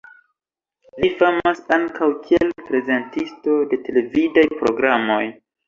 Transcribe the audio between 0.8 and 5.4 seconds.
Li famas ankaŭ kiel prezentisto de televidaj programoj.